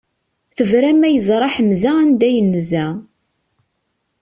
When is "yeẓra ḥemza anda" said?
1.09-2.27